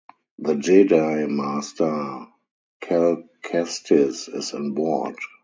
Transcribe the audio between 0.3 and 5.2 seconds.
The Jedi Master, Cal Kestis is onboard.